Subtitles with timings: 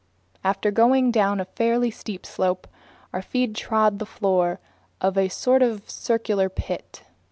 [0.43, 2.67] After going down a fairly steep slope,
[3.13, 4.59] our feet trod the floor
[4.99, 7.03] of a sort of circular pit.